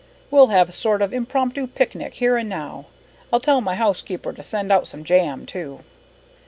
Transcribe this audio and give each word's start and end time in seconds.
We'll 0.31 0.47
have 0.47 0.67
a 0.67 0.71
sort 0.71 1.03
of 1.03 1.13
impromptu 1.13 1.67
picnic 1.67 2.15
here 2.15 2.35
and 2.35 2.49
now, 2.49 2.87
I'll 3.31 3.39
tell 3.39 3.61
my 3.61 3.75
housekeeper 3.75 4.33
to 4.33 4.41
send 4.41 4.71
out 4.71 4.87
some 4.87 5.03
jam 5.03 5.45
too." 5.45 5.81